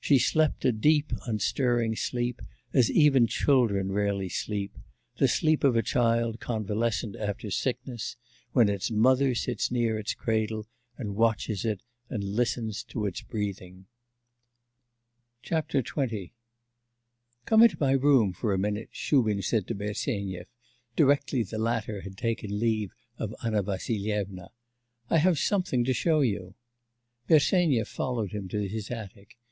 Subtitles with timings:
[0.00, 2.42] She slept a deep, unstirring sleep,
[2.74, 4.76] as even children rarely sleep
[5.18, 8.16] the sleep of a child convalescent after sickness,
[8.50, 13.86] when its mother sits near its cradle and watches it, and listens to its breathing.
[15.44, 16.30] XX
[17.44, 20.46] 'Come to my room for a minute,' Shubin said to Bersenyev,
[20.96, 24.48] directly the latter had taken leave of Anna Vassilyevna:
[25.08, 26.56] 'I have something to show you.'
[27.28, 29.36] Bersenyev followed him to his attic.